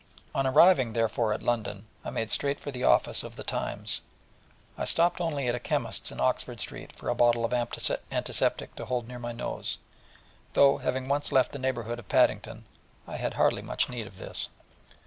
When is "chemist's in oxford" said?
5.59-6.59